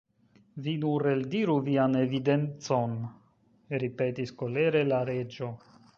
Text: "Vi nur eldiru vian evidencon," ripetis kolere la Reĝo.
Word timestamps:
"Vi 0.67 0.71
nur 0.83 1.03
eldiru 1.09 1.57
vian 1.67 1.99
evidencon," 1.99 2.95
ripetis 3.85 4.37
kolere 4.41 4.83
la 4.95 5.07
Reĝo. 5.13 5.53